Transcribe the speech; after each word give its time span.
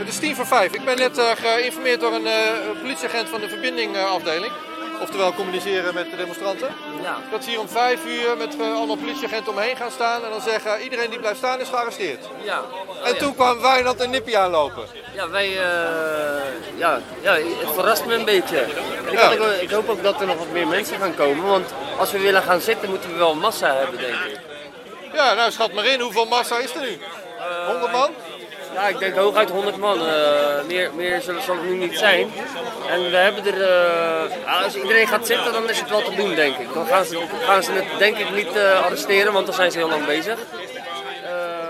Het 0.00 0.08
is 0.08 0.18
tien 0.18 0.36
voor 0.36 0.46
vijf. 0.46 0.74
Ik 0.74 0.84
ben 0.84 0.98
net 0.98 1.18
uh, 1.18 1.30
geïnformeerd 1.34 2.00
door 2.00 2.12
een 2.14 2.26
uh, 2.26 2.80
politieagent 2.82 3.28
van 3.28 3.40
de 3.40 3.48
verbindingafdeling. 3.48 4.52
Oftewel 5.00 5.32
communiceren 5.32 5.94
met 5.94 6.10
de 6.10 6.16
demonstranten. 6.16 6.68
Ja. 7.02 7.16
Dat 7.30 7.44
ze 7.44 7.50
hier 7.50 7.60
om 7.60 7.68
vijf 7.68 8.06
uur 8.06 8.36
met 8.36 8.56
uh, 8.60 8.74
allemaal 8.74 8.96
politieagenten 8.96 9.52
omheen 9.52 9.76
gaan 9.76 9.90
staan. 9.90 10.24
En 10.24 10.30
dan 10.30 10.40
zeggen 10.40 10.82
iedereen 10.82 11.10
die 11.10 11.18
blijft 11.18 11.38
staan 11.38 11.60
is 11.60 11.68
gearresteerd. 11.68 12.24
Ja. 12.42 12.60
Oh, 12.60 13.08
en 13.08 13.18
toen 13.18 13.34
kwam 13.34 13.60
Wijnand 13.60 14.00
en 14.00 14.10
Nippie 14.10 14.38
aanlopen. 14.38 14.84
Ja, 15.14 15.28
wij, 15.30 15.50
ja, 16.76 17.00
ja, 17.20 17.32
het 17.34 17.72
verrast 17.74 18.06
me 18.06 18.14
een 18.14 18.24
beetje. 18.24 18.58
En 18.58 19.12
ik, 19.12 19.18
ja. 19.18 19.32
ook, 19.32 19.52
ik 19.60 19.70
hoop 19.70 19.88
ook 19.88 20.02
dat 20.02 20.20
er 20.20 20.26
nog 20.26 20.38
wat 20.38 20.52
meer 20.52 20.66
mensen 20.66 20.98
gaan 20.98 21.14
komen. 21.14 21.46
Want 21.46 21.74
als 21.98 22.10
we 22.12 22.18
willen 22.18 22.42
gaan 22.42 22.60
zitten 22.60 22.88
moeten 22.88 23.12
we 23.12 23.16
wel 23.16 23.34
massa 23.34 23.74
hebben 23.74 24.00
denk 24.00 24.14
ik. 24.14 24.40
Ja, 25.12 25.34
nou 25.34 25.50
schat 25.50 25.72
maar 25.72 25.86
in. 25.86 26.00
Hoeveel 26.00 26.26
massa 26.26 26.58
is 26.58 26.74
er 26.74 26.80
nu? 26.80 26.98
100 27.66 27.92
man? 27.92 28.10
Ja, 28.80 28.88
ik 28.88 28.98
denk 28.98 29.14
hooguit 29.14 29.50
100 29.50 29.76
man. 29.76 29.98
Uh, 29.98 30.62
meer 30.66 30.90
meer 30.94 31.20
zal, 31.20 31.40
zal, 31.40 31.54
het 31.54 31.64
nu 31.64 31.76
niet 31.76 31.98
zijn. 31.98 32.32
En 32.88 33.10
we 33.10 33.16
hebben 33.16 33.46
er. 33.46 33.58
Uh, 34.36 34.64
als 34.64 34.74
iedereen 34.74 35.06
gaat 35.06 35.26
zitten, 35.26 35.52
dan 35.52 35.70
is 35.70 35.80
het 35.80 35.90
wel 35.90 36.02
te 36.02 36.14
doen, 36.14 36.34
denk 36.34 36.56
ik. 36.56 36.74
Dan 36.74 36.86
gaan 36.86 37.04
ze, 37.04 37.26
gaan 37.40 37.62
ze 37.62 37.72
het 37.72 37.98
denk 37.98 38.16
ik 38.16 38.30
niet 38.30 38.56
uh, 38.56 38.84
arresteren, 38.84 39.32
want 39.32 39.46
dan 39.46 39.54
zijn 39.54 39.70
ze 39.70 39.78
heel 39.78 39.88
lang 39.88 40.06
bezig. 40.06 40.38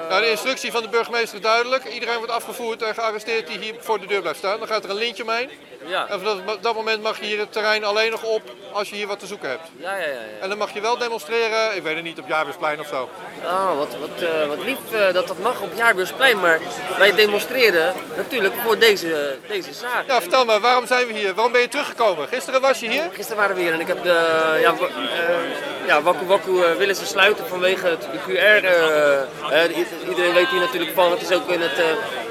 Nou, 0.08 0.22
de 0.22 0.30
instructie 0.30 0.72
van 0.72 0.82
de 0.82 0.88
burgemeester 0.88 1.34
is 1.34 1.42
duidelijk. 1.42 1.84
Iedereen 1.84 2.16
wordt 2.16 2.32
afgevoerd 2.32 2.82
en 2.82 2.94
gearresteerd 2.94 3.46
die 3.46 3.58
hier 3.58 3.74
voor 3.78 4.00
de 4.00 4.06
deur 4.06 4.20
blijft 4.20 4.38
staan. 4.38 4.58
Dan 4.58 4.68
gaat 4.68 4.84
er 4.84 4.90
een 4.90 4.96
lintje 4.96 5.22
omheen. 5.22 5.50
Ja. 5.86 6.06
En 6.08 6.18
vanaf 6.18 6.38
dat 6.60 6.74
moment 6.74 7.02
mag 7.02 7.20
je 7.20 7.26
hier 7.26 7.38
het 7.38 7.52
terrein 7.52 7.84
alleen 7.84 8.10
nog 8.10 8.22
op 8.22 8.42
als 8.72 8.88
je 8.90 8.96
hier 8.96 9.06
wat 9.06 9.18
te 9.18 9.26
zoeken 9.26 9.48
hebt. 9.48 9.68
Ja, 9.76 9.96
ja, 9.96 10.06
ja, 10.06 10.06
ja. 10.06 10.40
En 10.40 10.48
dan 10.48 10.58
mag 10.58 10.74
je 10.74 10.80
wel 10.80 10.98
demonstreren, 10.98 11.76
ik 11.76 11.82
weet 11.82 11.94
het 11.94 12.04
niet, 12.04 12.18
op 12.18 12.28
Jaarbeursplein 12.28 12.80
of 12.80 12.86
zo. 12.86 13.08
Oh, 13.44 13.76
wat, 13.78 13.96
wat, 14.00 14.22
uh, 14.22 14.46
wat 14.46 14.64
lief 14.64 14.78
uh, 14.92 15.12
dat 15.12 15.28
dat 15.28 15.38
mag 15.38 15.60
op 15.60 15.70
Jaarbeursplein, 15.74 16.40
maar 16.40 16.60
wij 16.98 17.14
demonstreren 17.14 17.94
natuurlijk 18.16 18.54
voor 18.64 18.78
deze, 18.78 19.38
deze 19.48 19.72
zaak. 19.72 20.06
Ja, 20.06 20.20
vertel 20.20 20.44
me, 20.44 20.60
waarom 20.60 20.86
zijn 20.86 21.06
we 21.06 21.12
hier? 21.12 21.34
Waarom 21.34 21.52
ben 21.52 21.60
je 21.60 21.68
teruggekomen? 21.68 22.28
Gisteren 22.28 22.60
was 22.60 22.80
je 22.80 22.88
hier? 22.88 23.10
Gisteren 23.12 23.40
waren 23.40 23.56
we 23.56 23.62
hier 23.62 23.72
en 23.72 23.80
ik 23.80 23.86
heb 23.86 24.02
de, 24.02 24.58
ja, 24.60 24.72
uh, 24.72 25.86
ja 25.86 26.02
Waku 26.02 26.26
Waku 26.26 26.50
willen 26.78 26.96
ze 26.96 27.06
sluiten 27.06 27.46
vanwege 27.46 27.86
het, 27.86 28.02
de 28.02 28.18
QR. 28.18 30.08
iedereen 30.08 30.34
weet 30.34 30.48
hier 30.48 30.60
natuurlijk 30.60 30.92
van, 30.94 31.10
het 31.10 31.22
is 31.22 31.32
ook 31.32 31.48
in 31.48 31.60
het, 31.60 31.82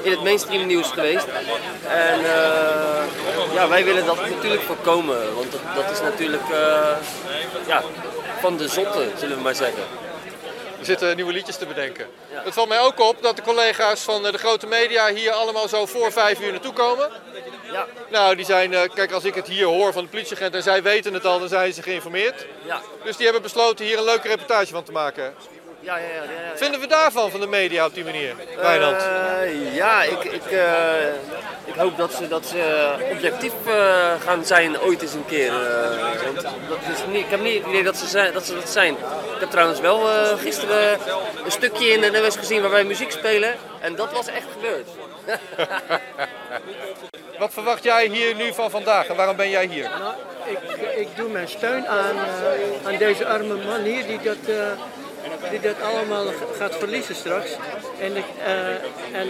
in 0.02 0.10
het 0.10 0.22
mainstream 0.22 0.66
nieuws 0.66 0.90
geweest. 0.90 1.26
En 1.88 2.20
ja, 3.52 3.68
wij 3.68 3.84
willen 3.84 4.06
dat 4.06 4.28
natuurlijk 4.28 4.62
voorkomen, 4.62 5.34
want 5.34 5.52
dat, 5.52 5.60
dat 5.74 5.90
is 5.90 6.00
natuurlijk 6.00 6.48
uh, 6.50 6.96
ja, 7.66 7.82
van 8.40 8.56
de 8.56 8.68
zotte, 8.68 9.08
zullen 9.18 9.36
we 9.36 9.42
maar 9.42 9.54
zeggen. 9.54 9.82
Er 10.78 10.86
zitten 10.86 11.16
nieuwe 11.16 11.32
liedjes 11.32 11.56
te 11.56 11.66
bedenken. 11.66 12.06
Ja. 12.32 12.42
Het 12.44 12.54
valt 12.54 12.68
mij 12.68 12.80
ook 12.80 13.00
op 13.00 13.22
dat 13.22 13.36
de 13.36 13.42
collega's 13.42 14.00
van 14.00 14.22
de 14.22 14.38
grote 14.38 14.66
media 14.66 15.12
hier 15.12 15.32
allemaal 15.32 15.68
zo 15.68 15.86
voor 15.86 16.12
vijf 16.12 16.40
uur 16.40 16.50
naartoe 16.50 16.72
komen. 16.72 17.10
Ja. 17.72 17.86
Nou, 18.10 18.36
die 18.36 18.44
zijn, 18.44 18.70
kijk, 18.94 19.12
als 19.12 19.24
ik 19.24 19.34
het 19.34 19.46
hier 19.46 19.64
hoor 19.64 19.92
van 19.92 20.02
de 20.02 20.08
politieagent 20.08 20.54
en 20.54 20.62
zij 20.62 20.82
weten 20.82 21.14
het 21.14 21.26
al, 21.26 21.38
dan 21.38 21.48
zijn 21.48 21.72
ze 21.72 21.82
geïnformeerd. 21.82 22.46
Ja. 22.66 22.80
Dus 23.04 23.16
die 23.16 23.24
hebben 23.24 23.42
besloten 23.42 23.84
hier 23.84 23.98
een 23.98 24.04
leuke 24.04 24.28
reportage 24.28 24.72
van 24.72 24.84
te 24.84 24.92
maken. 24.92 25.34
Ja, 25.80 25.96
ja, 25.96 26.04
ja, 26.06 26.22
ja, 26.22 26.56
Vinden 26.56 26.80
we 26.80 26.86
daarvan, 26.86 27.30
van 27.30 27.40
de 27.40 27.46
media 27.46 27.86
op 27.86 27.94
die 27.94 28.04
manier, 28.04 28.34
Wijnand? 28.56 29.02
Uh, 29.02 29.74
ja, 29.74 30.02
ik, 30.02 30.24
ik, 30.24 30.50
uh, 30.50 31.06
ik 31.59 31.59
hoop 31.80 31.96
dat 31.96 32.12
ze, 32.12 32.28
dat 32.28 32.46
ze 32.46 32.92
objectief 33.12 33.52
uh, 33.66 34.12
gaan 34.20 34.44
zijn 34.44 34.80
ooit 34.80 35.02
eens 35.02 35.12
een 35.12 35.26
keer. 35.26 35.52
want 36.24 36.42
dat 36.68 36.78
is 36.92 36.98
niet, 37.12 37.24
ik 37.24 37.30
heb 37.30 37.40
niet 37.40 37.58
het 37.58 37.66
idee 37.66 37.82
dat 37.82 37.96
ze, 37.96 38.06
zijn, 38.06 38.32
dat 38.32 38.46
ze 38.46 38.54
dat 38.54 38.68
zijn. 38.68 38.92
Ik 39.34 39.40
heb 39.40 39.50
trouwens 39.50 39.80
wel 39.80 40.06
gisteren 40.36 40.98
een 41.44 41.50
stukje 41.50 41.86
in 41.86 42.00
de 42.00 42.10
NOS 42.10 42.36
gezien 42.36 42.60
waar 42.60 42.70
wij 42.70 42.84
muziek 42.84 43.10
spelen. 43.10 43.54
En 43.80 43.94
dat 43.94 44.12
was 44.12 44.26
echt 44.26 44.46
gebeurd. 44.52 44.88
Wat 47.38 47.52
verwacht 47.52 47.84
jij 47.84 48.06
hier 48.06 48.34
nu 48.34 48.52
van 48.52 48.70
vandaag 48.70 49.06
en 49.06 49.16
waarom 49.16 49.36
ben 49.36 49.50
jij 49.50 49.66
hier? 49.66 49.90
Nou, 49.98 50.14
ik, 50.44 50.58
ik 50.96 51.08
doe 51.16 51.28
mijn 51.28 51.48
steun 51.48 51.88
aan, 51.88 52.16
aan 52.84 52.96
deze 52.98 53.26
arme 53.26 53.54
man 53.54 53.82
hier 53.82 54.06
die 54.06 54.18
dat 54.22 54.36
die 55.50 55.60
dat 55.60 55.82
allemaal 55.82 56.24
gaat 56.58 56.76
verliezen 56.76 57.14
straks. 57.14 57.50
En 58.00 58.16
ik, 58.16 58.24
uh, 58.46 59.20
en 59.20 59.28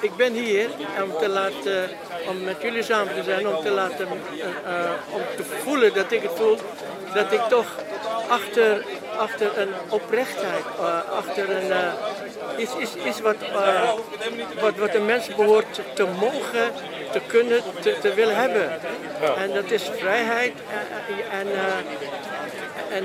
ik 0.00 0.16
ben 0.16 0.32
hier 0.32 0.70
om, 1.02 1.18
te 1.18 1.28
laten, 1.28 1.90
om 2.28 2.44
met 2.44 2.62
jullie 2.62 2.82
samen 2.82 3.14
te 3.14 3.22
zijn, 3.22 3.48
om 3.48 3.62
te, 3.62 3.70
laten, 3.70 4.06
uh, 4.06 4.90
om 5.12 5.20
te 5.36 5.44
voelen 5.44 5.94
dat 5.94 6.12
ik 6.12 6.22
het 6.22 6.32
voel, 6.34 6.58
dat 7.14 7.32
ik 7.32 7.40
toch 7.40 7.76
achter, 8.28 8.84
achter 9.16 9.58
een 9.58 9.68
oprechtheid, 9.88 10.64
uh, 10.80 11.10
achter 11.10 11.50
een, 11.50 11.72
iets, 12.56 12.76
iets, 12.76 12.94
iets 12.94 13.20
wat, 13.20 13.36
wat, 14.60 14.76
wat 14.76 14.94
een 14.94 15.06
mens 15.06 15.34
behoort 15.34 15.80
te 15.94 16.06
mogen, 16.20 16.72
te 17.12 17.20
kunnen, 17.26 17.62
te, 17.80 17.96
te 18.00 18.14
willen 18.14 18.36
hebben. 18.36 18.70
En 19.36 19.52
dat 19.54 19.70
is 19.70 19.90
vrijheid 19.96 20.52
en, 21.30 21.46
en 22.90 23.04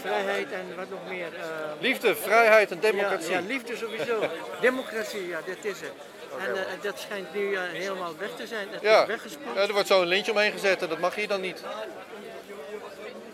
vrijheid 0.00 0.52
en 0.52 0.76
wat 0.76 0.90
nog 0.90 0.98
meer. 1.08 1.28
Uh, 1.34 1.42
liefde, 1.80 2.16
vrijheid 2.16 2.70
en 2.70 2.80
democratie. 2.80 3.30
Ja, 3.30 3.38
ja 3.38 3.46
liefde 3.46 3.76
sowieso. 3.76 4.30
democratie, 4.60 5.28
ja, 5.28 5.40
dat 5.46 5.64
is 5.64 5.80
het. 5.80 5.92
En 6.38 6.54
uh, 6.54 6.60
dat 6.80 6.98
schijnt 6.98 7.34
nu 7.34 7.58
helemaal 7.58 8.16
weg 8.18 8.30
te 8.36 8.46
zijn. 8.46 8.68
Het 8.70 8.82
ja. 8.82 9.00
is 9.00 9.06
weggespoeld. 9.06 9.54
Ja, 9.54 9.60
er 9.60 9.72
wordt 9.72 9.88
zo 9.88 10.02
een 10.02 10.08
lintje 10.08 10.32
omheen 10.32 10.52
gezet 10.52 10.82
en 10.82 10.88
dat 10.88 10.98
mag 10.98 11.14
hier 11.14 11.28
dan 11.28 11.40
niet. 11.40 11.62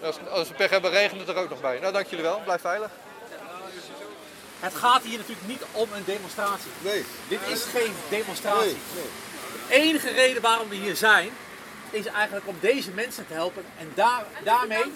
Als, 0.03 0.16
als 0.31 0.49
we 0.49 0.55
pech 0.55 0.71
hebben, 0.71 0.91
regent 0.91 1.21
het 1.21 1.28
er 1.28 1.37
ook 1.37 1.49
nog 1.50 1.60
bij. 1.60 1.78
Nou, 1.78 1.93
dank 1.93 2.06
jullie 2.06 2.25
wel. 2.25 2.41
Blijf 2.44 2.60
veilig. 2.60 2.91
Het 4.60 4.75
gaat 4.75 5.03
hier 5.03 5.19
natuurlijk 5.19 5.47
niet 5.47 5.62
om 5.72 5.89
een 5.94 6.04
demonstratie. 6.04 6.71
Nee. 6.81 7.04
Dit 7.28 7.41
is 7.49 7.65
geen 7.65 7.93
demonstratie. 8.09 8.66
Nee, 8.66 8.77
nee. 8.94 9.10
De 9.69 9.75
enige 9.75 10.10
reden 10.10 10.43
waarom 10.43 10.69
we 10.69 10.75
hier 10.75 10.97
zijn, 10.97 11.31
is 11.91 12.06
eigenlijk 12.06 12.47
om 12.47 12.56
deze 12.60 12.91
mensen 12.91 13.27
te 13.27 13.33
helpen 13.33 13.65
en 13.78 13.93
daar, 13.94 14.25
daarmee 14.44 14.93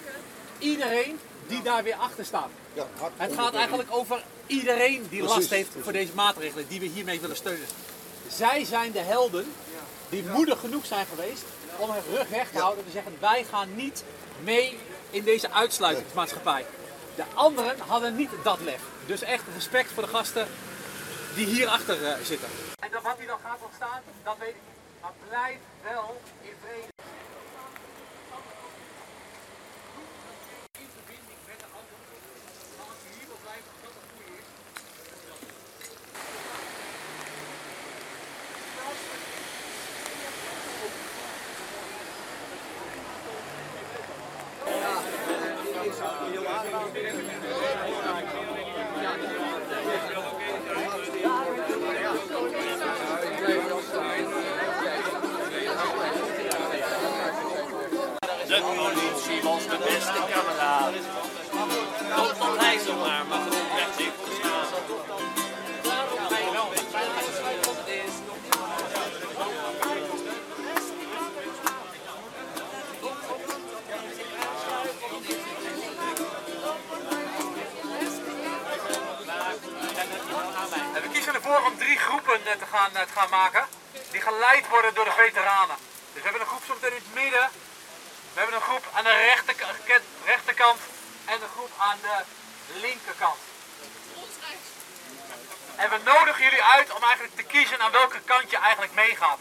iedereen 0.59 1.19
die 1.47 1.61
daar 1.61 1.83
weer 1.83 1.95
achter 1.95 2.25
staat. 2.25 2.49
Ja, 2.73 2.87
het 3.17 3.33
gaat 3.33 3.53
eigenlijk 3.53 3.89
over 3.91 4.23
iedereen 4.47 5.07
die 5.09 5.23
last 5.23 5.49
heeft 5.49 5.69
voor 5.81 5.91
deze 5.91 6.11
maatregelen 6.15 6.67
die 6.67 6.79
we 6.79 6.85
hiermee 6.85 7.19
willen 7.19 7.35
steunen. 7.35 7.67
Zij 8.27 8.65
zijn 8.65 8.91
de 8.91 8.99
helden 8.99 9.53
die 10.09 10.23
moedig 10.23 10.59
genoeg 10.59 10.85
zijn 10.85 11.05
geweest 11.05 11.43
om 11.77 11.89
hun 11.89 12.03
rug 12.11 12.29
recht 12.29 12.51
te 12.51 12.59
houden 12.59 12.79
en 12.79 12.85
te 12.85 12.91
zeggen 12.91 13.17
wij 13.19 13.45
gaan 13.49 13.75
niet 13.75 14.03
mee 14.43 14.77
in 15.09 15.23
deze 15.23 15.51
uitsluitingsmaatschappij. 15.51 16.65
De 17.15 17.23
anderen 17.33 17.79
hadden 17.79 18.15
niet 18.15 18.29
dat 18.43 18.59
lef. 18.59 18.81
Dus 19.05 19.21
echt 19.21 19.43
respect 19.53 19.91
voor 19.91 20.03
de 20.03 20.09
gasten 20.09 20.47
die 21.35 21.45
hierachter 21.45 22.01
uh, 22.01 22.13
zitten. 22.23 22.49
En 22.79 22.91
dat 22.91 23.03
wat 23.03 23.17
hier 23.17 23.27
dan 23.27 23.39
gaat 23.43 23.59
ontstaan, 23.63 24.01
dat 24.23 24.35
weet 24.39 24.49
ik 24.49 24.55
niet. 24.55 24.75
Maar 25.01 25.13
blijf 25.29 25.57
wel 25.83 26.21
in 26.41 26.53
vrede. 26.61 26.87
In 30.79 30.89
verbinding 30.95 31.39
met 31.45 31.59
de 31.59 31.65
anderen. 31.79 32.07
Maar 32.77 32.87
als 32.93 33.01
je 33.03 33.09
hier 33.17 33.27
wil 33.27 33.39
blijven, 33.45 33.71
dat 33.83 33.93
het 33.97 34.05
goede 34.11 34.33
is. 34.39 34.45
De 58.47 58.61
de 59.77 59.83
beste 59.83 60.19
kameraad. 60.33 60.93
Totdat 62.15 62.57
hij 62.65 62.77
zomaar 62.79 63.25
maar 63.25 63.39
grondweg 63.39 63.89
zich 63.97 64.13
verstaan. 64.23 64.67
Daarom 65.83 66.19
hij 66.33 66.51
wel 66.51 66.69
een 66.75 66.87
veiligheidsveilig 66.91 67.87
is. 67.87 68.13
We 81.03 81.09
kiezen 81.11 81.33
ervoor 81.33 81.61
om 81.65 81.77
drie 81.77 81.97
groepen 81.97 82.39
te 82.43 82.65
gaan, 82.71 82.91
te 82.91 83.13
gaan 83.13 83.29
maken. 83.29 83.65
Die 84.11 84.21
geleid 84.21 84.69
worden 84.69 84.93
door 84.93 85.05
de 85.05 85.11
veteranen. 85.11 85.75
Dus 86.13 86.21
we 86.21 86.29
hebben 86.29 86.41
een 86.41 86.47
groep 86.47 86.63
soms 86.67 86.81
in 86.81 86.93
het 86.93 87.13
midden. 87.13 87.49
We 88.37 88.43
hebben 88.43 88.61
een 88.61 88.67
groep 88.67 88.85
aan 88.93 89.03
de 89.03 89.09
rechterkant, 89.09 90.03
rechterkant 90.25 90.79
en 91.25 91.41
een 91.41 91.49
groep 91.55 91.71
aan 91.77 91.97
de 92.01 92.23
linkerkant. 92.79 93.39
En 95.75 95.89
we 95.89 95.97
nodigen 96.05 96.43
jullie 96.43 96.63
uit 96.63 96.93
om 96.93 97.03
eigenlijk 97.03 97.35
te 97.35 97.43
kiezen 97.43 97.79
aan 97.79 97.91
welke 97.91 98.19
kant 98.25 98.49
je 98.49 98.57
eigenlijk 98.57 98.93
meegaat. 98.93 99.39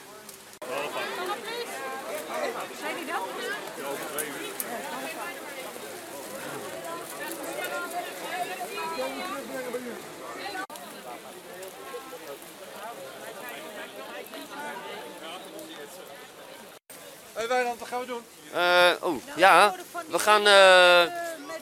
Hé 17.36 17.46
Wijnand, 17.46 17.78
wat 17.78 17.88
gaan 17.88 18.00
we 18.00 18.06
doen? 18.06 18.22
Eh, 18.52 18.90
oh, 19.00 19.22
ja. 19.36 19.74
We 20.08 20.18
gaan, 20.18 20.40
eh, 20.40 21.12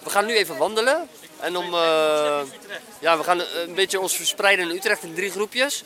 we 0.02 0.10
gaan 0.10 0.26
nu 0.26 0.36
even 0.36 0.56
wandelen. 0.56 1.08
En 1.40 1.56
om, 1.56 1.74
eh, 1.74 2.40
ja, 2.98 3.16
we 3.16 3.24
gaan 3.24 3.40
een 3.40 3.74
beetje 3.74 4.00
ons 4.00 4.16
verspreiden 4.16 4.68
in 4.70 4.76
Utrecht 4.76 5.02
in 5.02 5.14
drie 5.14 5.30
groepjes. 5.30 5.84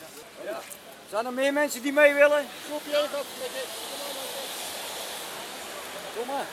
Zijn 1.09 1.25
er 1.25 1.33
meer 1.33 1.53
mensen 1.53 1.81
die 1.81 1.93
mee 1.93 2.13
willen? 2.13 2.47
Kom 6.15 6.27
maar. 6.27 6.45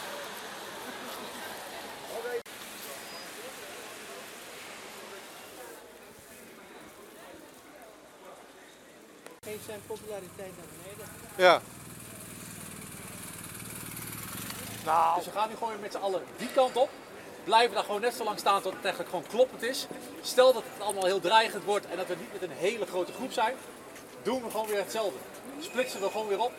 Geef 9.44 9.58
zijn 9.66 9.80
populariteit 9.86 10.52
naar 10.56 10.66
beneden. 10.82 11.08
Ja. 11.36 11.62
Dus 15.16 15.24
we 15.24 15.30
gaan 15.30 15.48
nu 15.48 15.54
gewoon 15.54 15.72
weer 15.72 15.82
met 15.82 15.92
z'n 15.92 15.98
allen 15.98 16.22
die 16.36 16.48
kant 16.54 16.76
op. 16.76 16.90
Blijven 17.44 17.74
daar 17.74 17.84
gewoon 17.84 18.00
net 18.00 18.14
zo 18.14 18.24
lang 18.24 18.38
staan 18.38 18.62
tot 18.62 18.72
het 18.72 18.84
eigenlijk 18.84 19.10
gewoon 19.10 19.28
kloppend 19.28 19.62
is. 19.62 19.86
Stel 20.22 20.52
dat 20.52 20.62
het 20.72 20.82
allemaal 20.82 21.04
heel 21.04 21.20
dreigend 21.20 21.64
wordt 21.64 21.86
en 21.86 21.96
dat 21.96 22.06
we 22.06 22.14
niet 22.18 22.32
met 22.32 22.42
een 22.42 22.56
hele 22.56 22.86
grote 22.86 23.12
groep 23.12 23.32
zijn, 23.32 23.54
doen 24.22 24.42
we 24.42 24.50
gewoon 24.50 24.66
weer 24.66 24.78
hetzelfde. 24.78 25.18
Splitsen 25.60 26.00
we 26.00 26.10
gewoon 26.10 26.28
weer 26.28 26.40
op. 26.40 26.52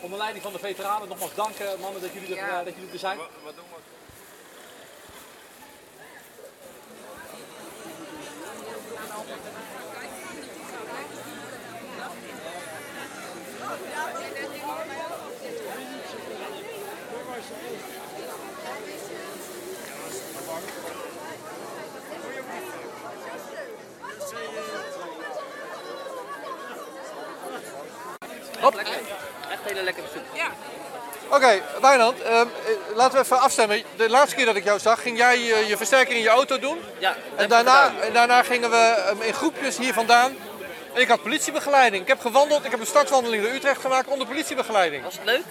Onder 0.00 0.18
leiding 0.18 0.42
van 0.42 0.52
de 0.52 0.58
veteranen. 0.58 1.08
Nogmaals 1.08 1.34
danken 1.34 1.80
mannen 1.80 2.00
dat 2.00 2.12
jullie 2.12 2.36
er, 2.36 2.48
eh, 2.48 2.64
dat 2.64 2.74
jullie 2.74 2.92
er 2.92 2.98
zijn. 2.98 3.18
Echt 29.50 29.60
hele 29.64 29.82
lekkere 29.82 30.06
soep. 30.12 30.22
Oké, 31.30 31.62
Wijnand, 31.80 32.22
ehm, 32.22 32.34
eh, 32.34 32.46
laten 32.94 33.18
we 33.18 33.24
even 33.24 33.40
afstemmen. 33.40 33.82
De 33.96 34.10
laatste 34.10 34.36
keer 34.36 34.44
dat 34.44 34.56
ik 34.56 34.64
jou 34.64 34.78
zag, 34.78 35.02
ging 35.02 35.18
jij 35.18 35.52
eh, 35.52 35.68
je 35.68 35.76
versterker 35.76 36.14
in 36.14 36.22
je 36.22 36.28
auto 36.28 36.58
doen. 36.58 36.78
Ja, 36.98 37.16
En 37.36 37.48
daarna, 37.48 37.92
en 38.00 38.12
daarna 38.12 38.42
gingen 38.42 38.70
we 38.70 38.76
ehm, 38.76 39.20
in 39.20 39.34
groepjes 39.34 39.78
hier 39.78 39.92
vandaan. 39.92 40.36
En 40.98 41.04
ik 41.04 41.10
had 41.10 41.22
politiebegeleiding. 41.22 42.02
Ik 42.02 42.08
heb 42.08 42.20
gewandeld, 42.20 42.64
ik 42.64 42.70
heb 42.70 42.80
een 42.80 42.86
stadswandeling 42.86 43.42
door 43.42 43.52
Utrecht 43.52 43.80
gemaakt 43.80 44.08
onder 44.08 44.26
politiebegeleiding. 44.26 45.02
Was 45.02 45.14
het 45.14 45.24
leuk? 45.24 45.42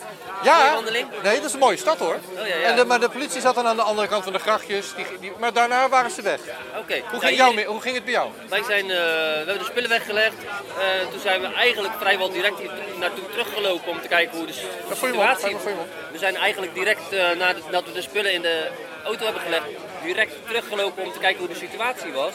Ja, 0.43 0.73
wandeling? 0.73 1.07
nee, 1.23 1.35
dat 1.35 1.45
is 1.45 1.53
een 1.53 1.59
mooie 1.59 1.77
stad 1.77 1.97
hoor. 1.97 2.15
Oh, 2.37 2.47
ja, 2.47 2.55
ja. 2.55 2.61
En 2.61 2.75
de, 2.75 2.85
maar 2.85 2.99
de 2.99 3.09
politie 3.09 3.41
zat 3.41 3.55
dan 3.55 3.67
aan 3.67 3.75
de 3.75 3.81
andere 3.81 4.07
kant 4.07 4.23
van 4.23 4.33
de 4.33 4.39
grachtjes. 4.39 4.95
Die, 4.95 5.05
die, 5.19 5.31
maar 5.39 5.53
daarna 5.53 5.89
waren 5.89 6.11
ze 6.11 6.21
weg. 6.21 6.39
Oké. 6.77 7.01
Hoe 7.11 7.19
ging, 7.19 7.37
jou, 7.37 7.63
hoe 7.63 7.81
ging 7.81 7.95
het 7.95 8.03
bij 8.03 8.13
jou? 8.13 8.29
Wij 8.49 8.63
zijn, 8.63 8.83
eh, 8.83 8.97
we 8.97 9.43
hebben 9.45 9.57
de 9.57 9.63
spullen 9.63 9.89
weggelegd. 9.89 10.35
Eh, 10.43 11.07
toen 11.11 11.19
zijn 11.19 11.41
we 11.41 11.47
eigenlijk 11.53 11.93
vrijwel 11.99 12.29
direct 12.31 12.59
hier 12.59 12.71
naartoe 12.99 13.29
teruggelopen 13.29 13.91
om 13.91 14.01
te 14.01 14.07
kijken 14.07 14.37
hoe 14.37 14.47
de 14.47 14.53
situatie 14.53 15.51
mond. 15.51 15.87
We 16.11 16.17
zijn 16.17 16.35
eigenlijk 16.35 16.73
direct 16.73 17.11
eh, 17.11 17.29
nadat 17.37 17.85
we 17.85 17.91
de 17.93 18.01
spullen 18.01 18.33
in 18.33 18.41
de 18.41 18.67
auto 19.03 19.23
hebben 19.23 19.41
gelegd, 19.41 19.65
direct 20.03 20.33
teruggelopen 20.45 21.03
om 21.03 21.11
te 21.11 21.19
kijken 21.19 21.39
hoe 21.39 21.53
de 21.53 21.55
situatie 21.55 22.11
was. 22.11 22.33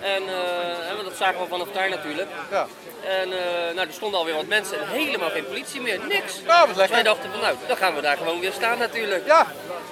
En, 0.00 0.22
eh, 0.22 1.04
dat 1.04 1.16
zagen 1.16 1.40
we 1.40 1.46
vanaf 1.46 1.68
daar 1.72 1.88
natuurlijk. 1.88 2.28
Ja. 2.50 2.66
En 3.04 3.32
eh, 3.32 3.74
nou, 3.74 3.86
er 3.86 3.92
stonden 3.92 4.18
alweer 4.18 4.34
wat 4.34 4.46
mensen 4.46 4.80
en 4.80 4.88
helemaal 4.88 5.30
geen 5.30 5.46
politie 5.46 5.80
meer, 5.80 6.00
niks. 6.08 6.40
Ja, 6.46 6.66
Dus 6.66 6.88
wij 6.88 7.02
dachten 7.02 7.30
van 7.30 7.40
nou, 7.40 7.56
dan 7.66 7.76
gaan 7.76 7.94
we 7.94 8.00
daar 8.00 8.16
gewoon 8.16 8.40
weer 8.40 8.52
staan 8.52 8.78
natuurlijk. 8.78 9.26
Ja. 9.26 9.46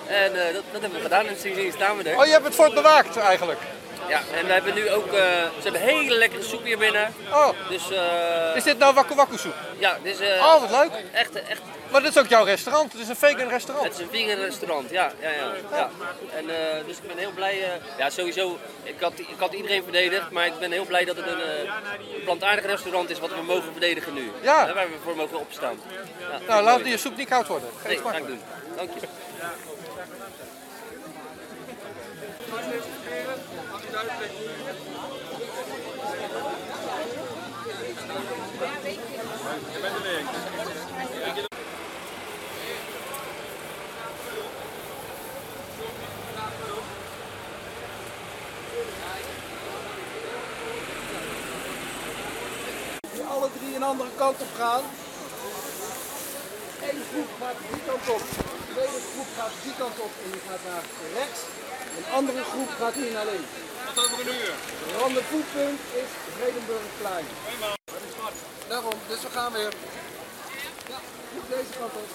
En 0.06 0.46
eh, 0.46 0.54
dat, 0.54 0.62
dat 0.72 0.80
hebben 0.80 0.98
we 0.98 1.04
gedaan 1.04 1.26
en 1.26 1.36
sindsdien 1.36 1.72
staan 1.72 1.96
we 1.96 2.10
er. 2.10 2.18
Oh, 2.18 2.24
je 2.24 2.32
hebt 2.32 2.44
het 2.44 2.54
fort 2.54 2.74
bewaakt 2.74 3.16
eigenlijk. 3.16 3.60
Ja, 4.08 4.20
en 4.34 4.46
we 4.46 4.52
hebben 4.52 4.74
nu 4.74 4.90
ook, 4.90 5.06
eh, 5.06 5.12
ze 5.12 5.62
hebben 5.62 5.80
hele 5.80 6.14
lekkere 6.16 6.42
soep 6.42 6.64
hier 6.64 6.78
binnen. 6.78 7.14
Oh, 7.32 7.48
Dus 7.68 7.90
eh, 7.90 8.56
is 8.56 8.62
dit 8.64 8.78
nou 8.78 8.94
Waku 8.94 9.14
Waku 9.14 9.36
soep? 9.38 9.54
ja, 9.78 9.98
dit 10.02 10.20
is 10.20 10.28
eh, 10.28 10.44
Oh, 10.44 10.60
wat 10.60 10.70
leuk. 10.70 10.90
echt, 11.12 11.34
echt, 11.42 11.60
Maar 11.90 12.02
dit 12.02 12.10
is 12.10 12.18
ook 12.22 12.28
jouw 12.28 12.44
restaurant. 12.44 12.92
Het 12.92 13.00
is 13.00 13.08
een 13.08 13.16
vegan 13.16 13.48
restaurant. 13.48 13.86
het 13.86 13.94
is 13.96 14.00
een 14.00 14.08
vegan 14.10 14.44
restaurant, 14.44 14.90
ja, 14.90 15.12
ja, 15.20 15.30
ja. 15.30 15.52
ja. 15.70 15.90
En, 16.36 16.44
dus 16.86 16.96
ik 16.96 17.06
ben 17.08 17.18
heel 17.18 17.30
blij, 17.34 17.80
ja 17.98 18.10
sowieso, 18.10 18.58
ik 18.82 18.94
had, 19.00 19.12
ik 19.18 19.26
had 19.38 19.52
iedereen 19.52 19.82
verdedigd, 19.82 20.30
maar 20.30 20.46
ik 20.46 20.58
ben 20.58 20.72
heel 20.72 20.84
blij 20.86 21.04
dat 21.04 21.16
het 21.16 21.26
een 21.26 22.22
plantaardig 22.24 22.64
restaurant 22.66 23.10
is 23.10 23.18
wat 23.18 23.30
we 23.30 23.42
mogen 23.42 23.70
verdedigen 23.72 24.14
nu. 24.14 24.30
Ja. 24.40 24.66
Hè, 24.66 24.74
waar 24.74 24.86
we 24.88 24.96
voor 25.04 25.16
mogen 25.16 25.38
opstaan. 25.38 25.80
Ja, 26.18 26.38
Nou, 26.46 26.62
laat 26.62 26.86
je 26.86 26.96
soep 26.96 27.16
niet 27.16 27.28
koud 27.28 27.46
worden. 27.46 27.68
Nee, 27.86 27.96
Geef 27.96 28.04
ga 28.06 28.16
ik 28.16 28.26
doen. 28.26 28.40
Dank 28.76 28.90
je. 29.00 29.06
Alle 53.34 53.48
drie 53.58 53.74
een 53.76 53.82
andere 53.82 54.10
kant 54.16 54.40
op 54.40 54.52
gaan. 54.56 54.82
Eén 56.88 57.02
groep 57.10 57.30
gaat 57.40 57.58
die 57.70 57.82
kant 57.86 58.08
op. 58.16 58.22
De 58.66 58.72
tweede 58.74 59.00
groep 59.12 59.30
gaat 59.38 59.54
die 59.62 59.74
kant 59.78 59.96
op 60.06 60.12
en 60.24 60.30
die 60.32 60.40
gaat 60.48 60.64
naar 60.70 60.84
rechts. 61.18 61.40
Een 61.98 62.08
andere 62.18 62.42
groep 62.52 62.70
gaat 62.80 62.94
hier 62.94 63.12
naar 63.12 63.28
links. 63.32 63.52
Wat 63.86 64.04
over 64.04 64.20
een 64.20 64.34
uur? 64.40 64.54
Randenvoetpunt 64.98 65.80
is 66.02 66.10
Vredenburgplein. 66.36 67.83
Daarom, 68.74 68.98
dus 69.08 69.20
we 69.20 69.28
gaan 69.28 69.52
weer. 69.52 69.72
Ja, 70.88 70.98
deze 71.48 71.78
kant 71.78 71.92
op. 71.92 72.08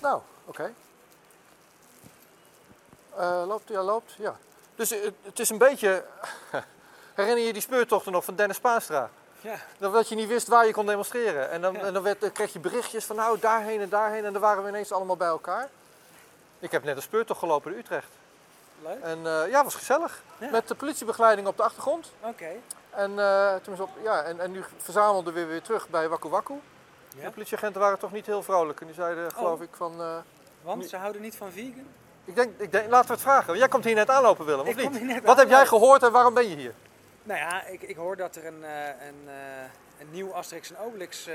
Nou, 0.00 0.20
oké. 0.44 0.72
Eh, 3.16 3.42
loopt, 3.46 3.68
ja, 3.68 3.82
loopt, 3.82 4.12
ja. 4.18 4.36
Dus 4.74 4.90
eh, 4.90 5.10
het 5.22 5.38
is 5.38 5.50
een 5.50 5.58
beetje... 5.58 6.04
Herinner 7.14 7.44
je 7.44 7.52
die 7.52 7.62
speurtochten 7.62 8.12
nog 8.12 8.24
van 8.24 8.34
Dennis 8.36 8.60
Paanstra? 8.60 9.10
Ja. 9.40 9.56
Dat, 9.78 10.08
je 10.08 10.14
niet 10.14 10.28
wist 10.28 10.48
waar 10.48 10.66
je 10.66 10.72
kon 10.72 10.86
demonstreren. 10.86 11.50
En 11.50 11.60
dan, 11.60 11.76
en 11.76 11.92
dan, 11.92 12.02
werd, 12.02 12.20
dan 12.20 12.32
kreeg 12.32 12.52
je 12.52 12.58
berichtjes 12.58 13.04
van 13.04 13.16
nou 13.16 13.38
daarheen 13.38 13.80
en 13.80 13.88
daarheen. 13.88 14.24
En 14.24 14.32
dan 14.32 14.42
waren 14.42 14.62
we 14.62 14.68
ineens 14.68 14.92
allemaal 14.92 15.16
bij 15.16 15.28
elkaar. 15.28 15.68
Ik 16.58 16.70
heb 16.70 16.84
net 16.84 16.96
een 16.96 17.02
speurtocht 17.02 17.38
gelopen 17.38 17.72
in 17.72 17.78
Utrecht. 17.78 18.08
Leuk. 18.82 19.00
En 19.00 19.26
eh, 19.26 19.50
ja, 19.50 19.64
was 19.64 19.74
gezellig. 19.74 20.22
Ja. 20.38 20.50
Met 20.50 20.68
de 20.68 20.74
politiebegeleiding 20.74 21.46
op 21.46 21.56
de 21.56 21.62
achtergrond. 21.62 22.12
Oké. 22.20 22.50
En, 22.90 23.14
toen 23.62 23.74
is 23.74 23.80
op, 23.80 23.90
ja, 24.02 24.22
en, 24.22 24.40
en 24.40 24.52
nu 24.52 24.64
verzamelden 24.76 25.34
we 25.34 25.44
weer 25.44 25.62
terug 25.62 25.88
bij 25.88 26.08
Waku 26.08 26.28
Waku. 26.28 26.60
Ja. 27.16 27.24
De 27.24 27.30
politieagenten 27.30 27.80
waren 27.80 27.98
toch 27.98 28.12
niet 28.12 28.26
heel 28.26 28.42
vrolijk. 28.42 28.80
En 28.80 28.86
die 28.86 28.94
zeiden, 28.94 29.32
geloof 29.32 29.58
Oh. 29.58 29.62
ik, 29.64 29.70
van... 29.72 30.00
eh, 30.02 30.16
Want 30.62 30.88
ze 30.88 30.96
houden 30.96 31.22
niet 31.22 31.36
van 31.36 31.52
vegan? 31.52 31.86
ik 32.24 32.34
denk, 32.34 32.60
ik 32.60 32.72
denk, 32.72 32.90
laten 32.90 33.06
we 33.08 33.12
het 33.12 33.22
vragen. 33.22 33.58
Jij 33.58 33.68
komt 33.68 33.84
hier 33.84 33.94
net 33.94 34.10
aanlopen, 34.10 34.44
Willem, 34.44 34.60
of 34.60 34.68
Ik 34.68 34.76
kom 34.76 34.92
niet? 34.92 35.00
hier 35.00 35.06
net 35.12 35.24
Wat 35.24 35.36
heb 35.38 35.48
jij 35.48 35.66
gehoord 35.66 36.02
en 36.02 36.12
waarom 36.12 36.34
ben 36.34 36.48
je 36.48 36.56
hier? 36.56 36.74
Nou 37.22 37.38
ja, 37.38 37.64
ik, 37.66 37.82
ik 37.82 37.96
hoor 37.96 38.16
dat 38.16 38.36
er 38.36 38.46
een, 38.46 38.64
eh, 38.64 38.86
een, 38.86 39.28
eh, 39.28 39.62
een 40.00 40.10
nieuw 40.10 40.32
Asterix 40.34 40.70
en 40.70 40.78
Obelix 40.78 41.26
eh, 41.26 41.34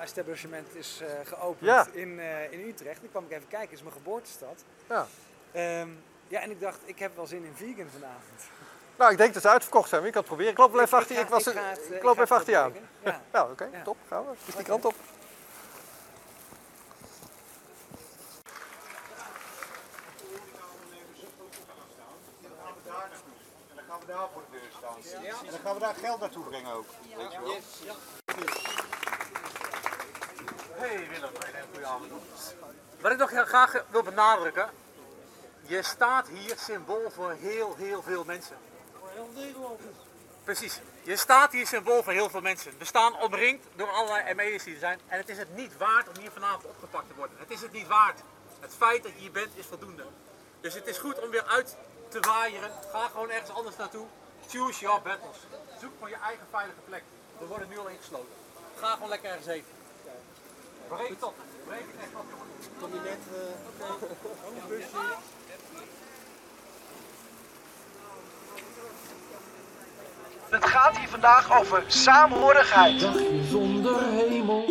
establishment 0.00 0.74
is 0.74 1.00
geopend 1.24 1.60
Ja. 1.70 1.86
in, 1.92 2.20
in 2.50 2.60
Utrecht. 2.68 3.02
Ik 3.04 3.10
kwam 3.10 3.24
ik 3.24 3.30
even 3.30 3.48
kijken, 3.48 3.68
het 3.68 3.76
is 3.78 3.82
mijn 3.82 3.94
geboortestad. 3.94 4.64
Ja. 4.88 5.06
Ehm, 5.52 5.88
ja, 6.28 6.40
en 6.40 6.50
ik 6.50 6.60
dacht, 6.60 6.78
ik 6.84 6.98
heb 6.98 7.16
wel 7.16 7.26
zin 7.26 7.44
in 7.44 7.54
vegan 7.54 7.86
vanavond. 7.92 8.42
Nou, 8.98 9.10
ik 9.12 9.18
denk 9.18 9.32
dat 9.34 9.42
ze 9.42 9.48
uitverkocht 9.48 9.88
zijn, 9.88 10.00
maar 10.00 10.10
je 10.10 10.14
kan 10.16 10.22
het 10.22 10.30
proberen. 10.30 10.52
Ik 10.52 10.58
loop 10.58 10.72
wel 10.72 10.82
even 10.82 10.98
achter 10.98 11.14
je. 11.14 11.20
Ik, 11.20 11.28
was, 11.28 11.46
ik 11.46 11.54
het, 11.58 11.86
ik 11.88 11.94
ik 11.94 12.02
loop 12.02 12.18
even 12.18 12.36
achter 12.36 12.52
je 12.52 12.58
aan. 12.58 12.72
Ja. 13.04 13.20
Ja, 13.32 13.42
oké, 13.50 13.68
Ja. 13.72 13.82
top. 13.82 13.96
Gaan 14.08 14.24
we. 14.24 14.30
Dus 14.44 14.54
die 14.54 14.64
kant 14.64 14.84
op. 14.84 14.94
En 23.70 23.74
dan 23.74 23.84
gaan 23.88 24.00
we 24.00 24.06
daar 24.06 24.28
voor 24.32 24.42
de 24.50 24.58
deur 24.58 24.70
staan. 24.78 24.96
En 25.44 25.50
dan 25.50 25.60
gaan 25.64 25.74
we 25.74 25.80
daar 25.80 25.94
geld 25.94 26.20
naartoe 26.20 26.44
brengen 26.44 26.72
ook. 26.72 26.86
Weet 27.16 27.32
je 27.32 27.40
wel? 27.40 27.56
Hey 30.74 31.08
Willem, 31.08 31.30
een 31.34 31.64
goede 31.72 31.86
avond. 31.86 32.12
Wat 33.00 33.12
ik 33.12 33.18
nog 33.18 33.30
heel 33.30 33.44
graag 33.44 33.84
wil 33.90 34.02
benadrukken. 34.02 34.70
Je 35.60 35.82
staat 35.82 36.28
hier 36.28 36.54
symbool 36.58 37.10
voor 37.10 37.32
heel, 37.32 37.74
heel 37.76 38.02
veel 38.02 38.24
mensen. 38.24 38.56
Voor 39.18 39.26
heel 39.34 39.42
Nederland. 39.44 39.80
Precies. 40.44 40.80
Je 41.02 41.16
staat 41.16 41.52
hier 41.52 41.66
symbool 41.66 42.02
voor 42.02 42.12
heel 42.12 42.30
veel 42.30 42.40
mensen. 42.40 42.72
We 42.78 42.84
staan 42.84 43.20
omringd 43.20 43.66
door 43.76 43.90
allerlei 43.90 44.34
ME'ers 44.34 44.64
die 44.64 44.74
er 44.74 44.80
zijn. 44.80 45.00
En 45.06 45.18
het 45.18 45.28
is 45.28 45.38
het 45.38 45.56
niet 45.56 45.76
waard 45.76 46.08
om 46.08 46.14
hier 46.20 46.30
vanavond 46.30 46.64
opgepakt 46.64 47.08
te 47.08 47.14
worden. 47.14 47.36
Het 47.38 47.50
is 47.50 47.60
het 47.60 47.72
niet 47.72 47.86
waard. 47.86 48.20
Het 48.60 48.74
feit 48.76 49.02
dat 49.02 49.12
je 49.12 49.18
hier 49.18 49.32
bent 49.32 49.56
is 49.56 49.66
voldoende. 49.66 50.04
Dus 50.60 50.74
het 50.74 50.86
is 50.86 50.98
goed 50.98 51.20
om 51.20 51.30
weer 51.30 51.44
uit 51.44 51.76
te 52.08 52.20
waaieren. 52.20 52.70
Ga 52.92 53.08
gewoon 53.08 53.30
ergens 53.30 53.50
anders 53.50 53.76
naartoe. 53.76 54.06
Choose 54.48 54.80
your 54.80 55.02
battles. 55.02 55.36
Zoek 55.80 55.92
voor 55.98 56.08
je 56.08 56.16
eigen 56.16 56.46
veilige 56.50 56.80
plek. 56.84 57.02
We 57.38 57.46
worden 57.46 57.68
nu 57.68 57.78
al 57.78 57.88
ingesloten. 57.88 58.34
Ga 58.80 58.92
gewoon 58.92 59.08
lekker 59.08 59.28
ergens 59.28 59.46
heen. 59.46 59.64
Breek 60.88 61.08
het 61.08 61.22
op. 61.22 61.34
Breek 61.66 61.84
het 61.92 62.00
echt 62.00 62.14
op. 62.14 62.26
Kom 62.80 62.94
je 62.94 63.00
net, 63.00 63.18
oké. 63.68 64.66
busje. 64.68 65.36
Het 70.50 70.64
gaat 70.64 70.98
hier 70.98 71.08
vandaag 71.08 71.60
over 71.60 71.82
saamhorigheid. 71.86 73.08
Zonder 73.50 74.02
hemel. 74.12 74.64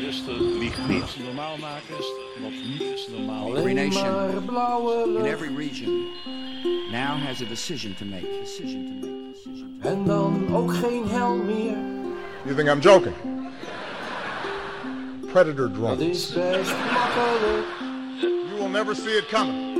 Rustig, 0.00 0.38
liegt 0.38 0.88
niet. 0.88 1.16
normaal 1.24 1.56
maken, 1.56 1.94
wat 2.42 2.50
niet 2.50 2.80
is 2.80 3.08
normaal. 3.16 3.56
Every 3.56 3.72
nation 3.72 5.16
in 5.16 5.24
every 5.24 5.56
region 5.56 6.06
now 6.90 7.18
has 7.26 7.40
a 7.40 7.44
decision 7.48 7.94
to 7.94 8.04
make. 8.04 8.26
Decision 8.42 9.00
to 9.00 9.06
make. 9.06 9.32
Decision 9.32 9.78
to 9.82 9.88
make. 9.88 9.96
En 9.96 10.04
dan 10.04 10.54
ook 10.56 10.74
geen 10.74 11.08
hel 11.08 11.34
meer. 11.34 11.76
You 12.44 12.54
think 12.56 12.68
I'm 12.68 12.80
joking? 12.80 13.14
Predator 15.32 15.68
Dat 15.68 15.74
drones. 15.74 16.00
is 16.00 16.32
best 16.32 16.72
makkelijk. 16.92 17.66
You 18.20 18.56
will 18.58 18.68
never 18.68 18.94
see 18.96 19.16
it 19.16 19.26
coming. 19.28 19.78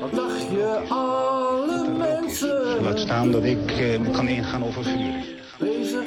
Wat 0.00 0.14
dacht 0.14 0.40
je, 0.50 0.80
Laat 2.90 2.98
staan 2.98 3.30
dat 3.30 3.44
ik 3.44 3.70
eh, 3.70 4.12
kan 4.12 4.28
ingaan 4.28 4.64
over 4.64 4.84
vuur. 4.84 5.24
bezig 5.58 6.04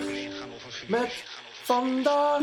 met 0.87 1.23
vandaag. 1.63 2.41